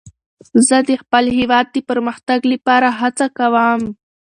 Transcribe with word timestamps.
زه 0.67 0.77
د 0.89 0.91
خپل 1.01 1.23
هېواد 1.37 1.65
د 1.71 1.77
پرمختګ 1.89 2.39
لپاره 2.53 2.87
هڅه 2.99 3.25
کوم. 3.37 3.81